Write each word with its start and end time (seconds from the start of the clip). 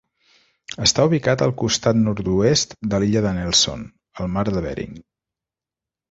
Està 0.85 1.03
ubicat 1.09 1.41
al 1.47 1.51
costat 1.61 1.99
nord-oest 2.05 2.73
de 2.93 3.01
l'illa 3.03 3.21
de 3.25 3.33
Nelson, 3.35 3.83
al 4.23 4.31
Mar 4.39 4.45
de 4.49 4.65
Bering. 4.67 4.97